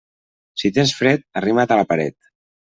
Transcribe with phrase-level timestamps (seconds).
[0.61, 2.21] Si tens fred, arrima't a la paret.